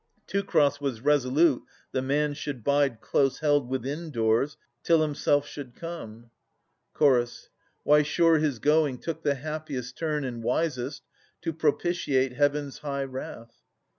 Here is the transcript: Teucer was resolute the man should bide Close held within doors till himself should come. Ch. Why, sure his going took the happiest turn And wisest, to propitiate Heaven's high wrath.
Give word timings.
Teucer 0.25 0.81
was 0.81 1.01
resolute 1.01 1.61
the 1.91 2.01
man 2.01 2.33
should 2.33 2.63
bide 2.63 3.01
Close 3.01 3.37
held 3.37 3.69
within 3.69 4.09
doors 4.09 4.57
till 4.81 5.03
himself 5.03 5.45
should 5.45 5.75
come. 5.75 6.31
Ch. 6.99 7.29
Why, 7.83 8.01
sure 8.01 8.39
his 8.39 8.57
going 8.57 8.97
took 8.97 9.21
the 9.21 9.35
happiest 9.35 9.95
turn 9.99 10.23
And 10.23 10.41
wisest, 10.41 11.03
to 11.43 11.53
propitiate 11.53 12.33
Heaven's 12.33 12.79
high 12.79 13.03
wrath. 13.03 13.61